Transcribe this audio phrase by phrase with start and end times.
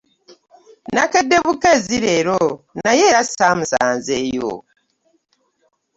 [0.93, 2.39] Nakedde bukeezi leero
[2.83, 4.53] naye era ssamusanzeeyo.